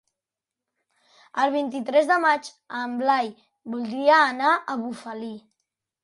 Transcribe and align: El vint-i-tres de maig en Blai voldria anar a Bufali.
El 1.41 1.51
vint-i-tres 1.55 2.07
de 2.11 2.15
maig 2.23 2.49
en 2.79 2.95
Blai 3.01 3.29
voldria 3.75 4.15
anar 4.31 4.55
a 4.73 4.79
Bufali. 4.87 5.29